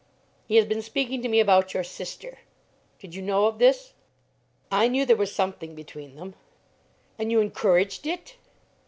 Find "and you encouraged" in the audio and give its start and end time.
7.19-8.07